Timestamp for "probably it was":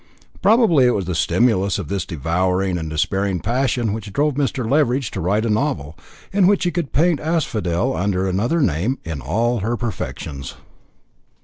0.41-1.05